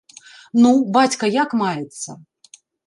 Ну, 0.61 0.71
бацька 0.97 1.31
як 1.37 1.49
маецца? 1.63 2.21